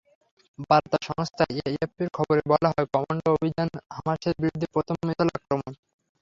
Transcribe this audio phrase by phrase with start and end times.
[0.69, 5.71] বার্তা সংস্থা এএফপির খবরে বলা হয়, কমান্ডো অভিযান হামাসের বিরুদ্ধে প্রথম স্থল আক্রমণ।